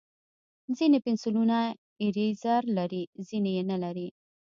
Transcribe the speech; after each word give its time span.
ځینې 0.77 0.97
پنسلونه 1.05 1.57
ایریزر 2.03 2.61
لري، 2.77 3.03
ځینې 3.27 3.49
یې 3.57 3.63
نه 3.71 3.77
لري. 3.83 4.07